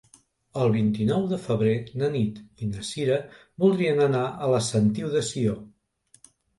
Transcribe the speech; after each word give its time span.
El 0.61 0.71
vint-i-nou 0.75 1.27
de 1.33 1.39
febrer 1.43 1.75
na 2.03 2.09
Nit 2.17 2.41
i 2.65 2.71
na 2.73 2.87
Cira 2.89 3.21
voldrien 3.67 4.05
anar 4.09 4.27
a 4.49 4.53
la 4.57 4.67
Sentiu 4.73 5.17
de 5.19 5.27
Sió. 5.33 5.59